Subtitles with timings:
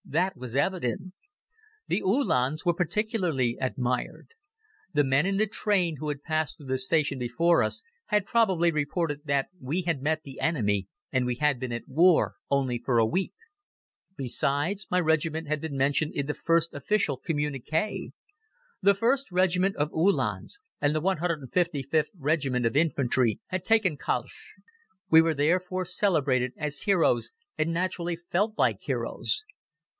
[0.03, 1.13] That was evident.
[1.87, 4.29] The Uhlans were particularly admired.
[4.93, 8.71] The men in the train who had passed through the station before us had probably
[8.71, 12.97] reported that we had met the enemy, and we had been at war only for
[12.97, 13.33] a week.
[14.17, 18.09] Besides, my regiment had been mentioned in the first official communiqué.
[18.81, 24.55] The 1st Regiment of Uhlans and the 155th Regiment of Infantry had taken Kalisch.
[25.11, 29.43] We were therefore celebrated as heroes and naturally felt like heroes.